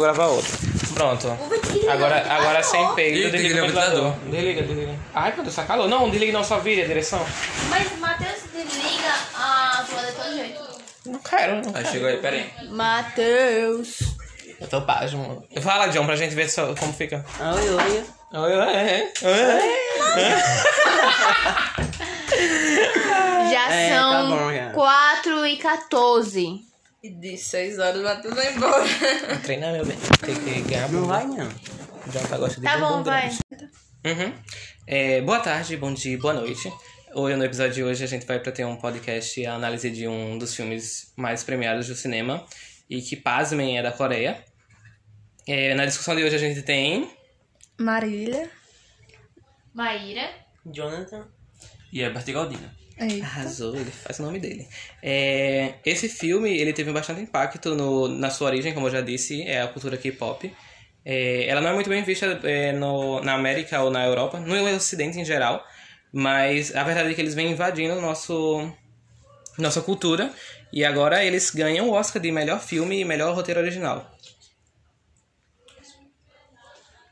[0.00, 0.50] Vou gravar outro.
[0.94, 1.28] Pronto.
[1.90, 4.12] Agora, agora sem Ih, que desliga o ventilador.
[4.30, 4.94] Desliga, desliga.
[5.14, 5.88] Ai, meu Deus, tá calor.
[5.90, 7.22] Não, desliga não, só vira a direção.
[7.68, 10.62] Mas Matheus desliga a tua de todo jeito.
[11.04, 11.88] Não quero, não Aí quero.
[11.90, 12.50] chegou aí, pera aí.
[12.70, 13.98] Matheus.
[14.58, 15.46] Eu tô pasmo.
[15.60, 17.22] Fala, John, pra gente ver só como fica.
[17.38, 18.04] Oi, oi.
[18.32, 19.60] Oi, oi, oi, oi.
[23.52, 24.70] Já É, tá são bom, já.
[24.70, 26.69] 4 e 14.
[27.02, 28.84] E de 6 horas vai embora.
[29.42, 29.96] Treinar, meu bem.
[30.20, 31.48] Tem que ganhar Não vai, não.
[31.48, 33.30] John tá gostando de Tá bom, vai.
[33.50, 33.70] grande.
[34.04, 34.34] Uhum.
[34.86, 36.70] É, boa tarde, bom dia, boa noite.
[37.14, 40.06] Hoje, no episódio de hoje, a gente vai para ter um podcast, a análise de
[40.06, 42.44] um dos filmes mais premiados do cinema
[42.88, 44.44] e que, pasmem, é da Coreia.
[45.46, 47.10] É, na discussão de hoje, a gente tem...
[47.78, 48.50] Marília.
[49.72, 50.28] Maíra.
[50.66, 51.26] Jonathan.
[51.92, 52.70] E é Bertie Galdino.
[52.98, 53.22] Aí.
[53.22, 54.68] Arrasou, ele faz o nome dele.
[55.02, 59.42] É, esse filme, ele teve bastante impacto no, na sua origem, como eu já disse,
[59.42, 60.52] é a cultura K-pop.
[61.04, 64.76] É, ela não é muito bem vista é, no, na América ou na Europa, no
[64.76, 65.64] Ocidente em geral,
[66.12, 68.70] mas a verdade é que eles vêm invadindo nosso,
[69.56, 70.30] nossa cultura
[70.70, 74.14] e agora eles ganham o Oscar de melhor filme e melhor roteiro original.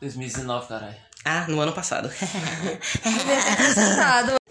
[0.00, 0.96] 2019, caralho.
[1.24, 2.10] Ah, no ano passado.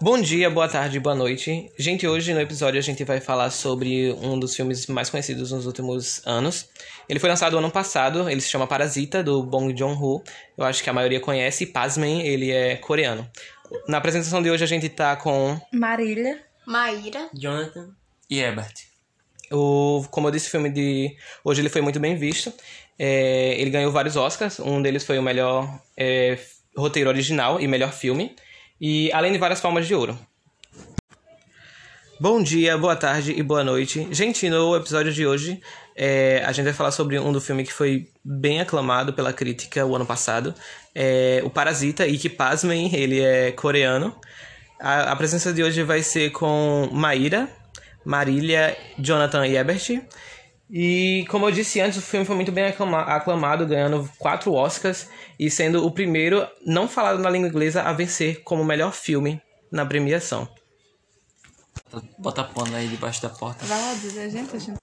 [0.00, 1.72] Bom dia, boa tarde, boa noite.
[1.76, 5.66] Gente, hoje no episódio a gente vai falar sobre um dos filmes mais conhecidos nos
[5.66, 6.68] últimos anos.
[7.08, 10.22] Ele foi lançado ano passado, ele se chama Parasita, do Bong Joon-ho.
[10.56, 13.28] Eu acho que a maioria conhece, e pasmem, ele é coreano.
[13.88, 16.44] Na apresentação de hoje a gente tá com Marília.
[16.64, 17.28] Maíra.
[17.34, 17.90] Jonathan.
[18.30, 18.84] E Ebert.
[19.50, 20.04] o...
[20.12, 21.16] Como eu disse, o filme de...
[21.42, 22.52] Hoje ele foi muito bem visto.
[22.96, 26.38] É, ele ganhou vários Oscars, um deles foi o melhor é,
[26.76, 28.36] roteiro original e melhor filme.
[28.80, 30.18] E além de várias palmas de ouro.
[32.20, 34.08] Bom dia, boa tarde e boa noite.
[34.10, 35.60] Gente, no episódio de hoje,
[35.96, 39.84] é, a gente vai falar sobre um do filme que foi bem aclamado pela crítica
[39.84, 40.54] o ano passado.
[40.94, 44.14] É, o Parasita, e que pasmem, ele é coreano.
[44.80, 47.48] A, a presença de hoje vai ser com Maíra,
[48.04, 50.00] Marília, Jonathan e Ebert.
[50.70, 55.08] E como eu disse antes, o filme foi muito bem aclama- aclamado, ganhando quatro Oscars
[55.38, 59.40] e sendo o primeiro não falado na língua inglesa a vencer como melhor filme
[59.72, 60.46] na premiação.
[62.18, 63.64] Bota pano aí debaixo da porta.
[63.64, 64.54] Vai lá dizer, gente.
[64.54, 64.78] a gente-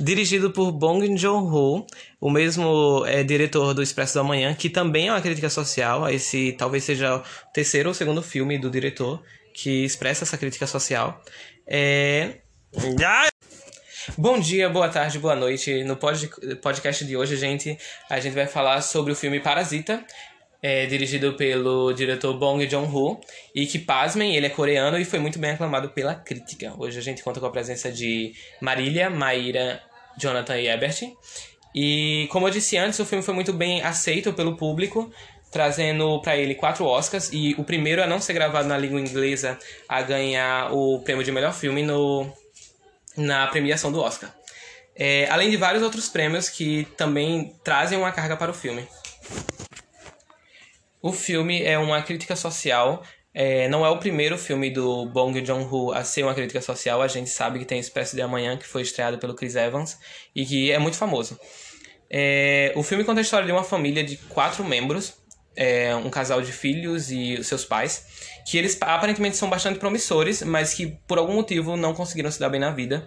[0.00, 1.86] Dirigido por Bong Joon-ho,
[2.20, 6.08] o mesmo é, diretor do Expresso da Manhã, que também é uma crítica social.
[6.08, 7.22] Esse talvez seja o
[7.52, 9.22] terceiro ou segundo filme do diretor
[9.54, 11.22] que expressa essa crítica social.
[11.66, 12.38] É...
[13.04, 13.28] Ah!
[14.18, 15.84] Bom dia, boa tarde, boa noite.
[15.84, 16.28] No pod-
[16.60, 17.78] podcast de hoje, gente,
[18.10, 20.04] a gente vai falar sobre o filme Parasita,
[20.60, 23.20] é, dirigido pelo diretor Bong Joon-ho,
[23.54, 26.74] e que, pasmem, ele é coreano e foi muito bem aclamado pela crítica.
[26.76, 29.80] Hoje a gente conta com a presença de Marília, Maíra,
[30.18, 31.02] Jonathan e Ebert.
[31.72, 35.12] E, como eu disse antes, o filme foi muito bem aceito pelo público,
[35.52, 39.56] trazendo para ele quatro Oscars, e o primeiro a não ser gravado na língua inglesa
[39.88, 42.30] a ganhar o prêmio de melhor filme no,
[43.16, 44.34] na premiação do Oscar.
[44.94, 48.86] É, além de vários outros prêmios que também trazem uma carga para o filme.
[51.00, 53.02] O filme é uma crítica social.
[53.34, 57.00] é, não é o primeiro filme do Bong Joon-ho a ser uma crítica social.
[57.00, 59.98] A gente sabe que tem Expresso de Amanhã, que foi estreado pelo Chris Evans
[60.34, 61.38] e que é muito famoso.
[62.10, 65.14] É, o filme conta a história de uma família de quatro membros,
[65.56, 68.06] é, um casal de filhos e seus pais,
[68.46, 72.48] que eles aparentemente são bastante promissores, mas que por algum motivo não conseguiram se dar
[72.48, 73.06] bem na vida.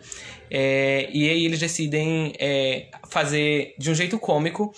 [0.49, 4.71] É, e aí eles decidem é, fazer de um jeito cômico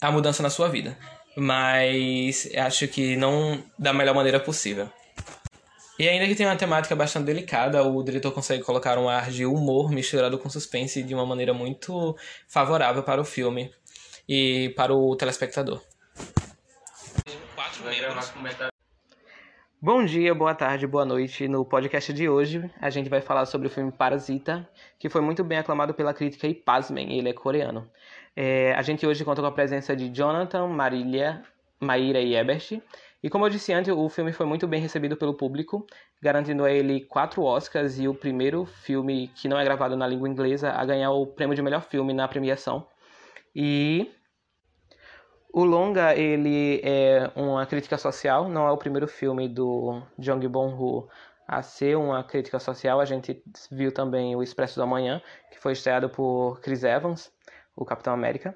[0.00, 0.96] a mudança na sua vida.
[1.36, 4.90] Mas acho que não da melhor maneira possível.
[5.98, 9.46] E ainda que tem uma temática bastante delicada, o diretor consegue colocar um ar de
[9.46, 12.14] humor misturado com suspense de uma maneira muito
[12.46, 13.70] favorável para o filme
[14.28, 15.80] e para o telespectador.
[19.80, 21.46] Bom dia, boa tarde, boa noite.
[21.46, 25.44] No podcast de hoje, a gente vai falar sobre o filme Parasita, que foi muito
[25.44, 27.88] bem aclamado pela crítica e pasmem, ele é coreano.
[28.34, 31.44] É, a gente hoje conta com a presença de Jonathan, Marília,
[31.80, 32.82] Maíra e Ebert.
[33.22, 35.86] E como eu disse antes, o filme foi muito bem recebido pelo público,
[36.20, 40.28] garantindo a ele quatro Oscars e o primeiro filme que não é gravado na língua
[40.28, 42.86] inglesa a ganhar o prêmio de melhor filme na premiação.
[43.54, 44.10] E
[45.56, 51.08] o longa ele é uma crítica social, não é o primeiro filme do Jong Bong-ho
[51.48, 53.00] a ser uma crítica social.
[53.00, 57.32] A gente viu também o Expresso da Manhã, que foi estreado por Chris Evans,
[57.74, 58.54] o Capitão América.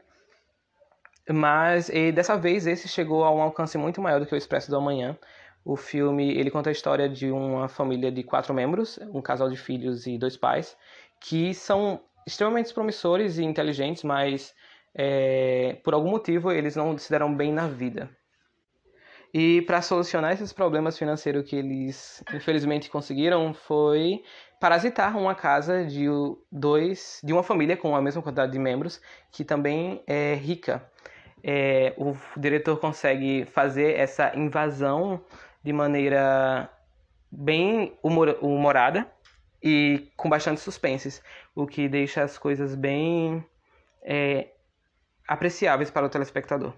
[1.27, 4.71] Mas e dessa vez esse chegou a um alcance muito maior do que o Expresso
[4.71, 5.17] do Amanhã.
[5.65, 9.57] O filme ele conta a história de uma família de quatro membros, um casal de
[9.57, 10.77] filhos e dois pais,
[11.19, 14.55] que são extremamente promissores e inteligentes, mas
[14.95, 18.11] é, por algum motivo eles não se deram bem na vida.
[19.33, 24.25] E para solucionar esses problemas financeiros que eles infelizmente conseguiram foi
[24.61, 26.07] parasitar uma casa de
[26.51, 29.01] dois de uma família com a mesma quantidade de membros
[29.31, 30.85] que também é rica.
[31.43, 35.25] É, o diretor consegue fazer essa invasão
[35.63, 36.69] de maneira
[37.31, 39.11] bem humor, humorada
[39.63, 41.23] e com bastante suspenses,
[41.55, 43.45] o que deixa as coisas bem
[44.03, 44.49] é,
[45.31, 46.75] apreciáveis para o telespectador.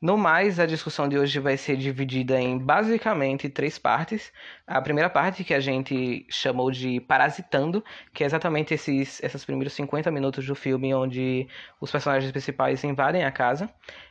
[0.00, 4.32] No mais, a discussão de hoje vai ser dividida em basicamente três partes.
[4.64, 9.72] A primeira parte, que a gente chamou de Parasitando, que é exatamente esses, esses primeiros
[9.72, 11.48] 50 minutos do filme onde
[11.80, 13.68] os personagens principais invadem a casa.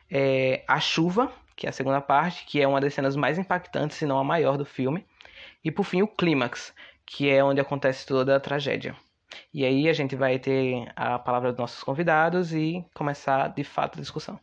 [0.09, 3.97] É a Chuva, que é a segunda parte, que é uma das cenas mais impactantes,
[3.97, 5.05] se não a maior do filme.
[5.63, 6.73] E por fim, o Clímax,
[7.05, 8.95] que é onde acontece toda a tragédia.
[9.53, 13.97] E aí a gente vai ter a palavra dos nossos convidados e começar de fato
[13.97, 14.39] a discussão.